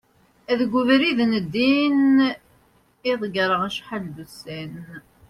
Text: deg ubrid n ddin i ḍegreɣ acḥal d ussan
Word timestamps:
deg 0.59 0.71
ubrid 0.79 1.19
n 1.25 1.33
ddin 1.45 2.13
i 3.09 3.13
ḍegreɣ 3.21 3.61
acḥal 3.67 4.05
d 4.15 4.17
ussan 4.23 4.73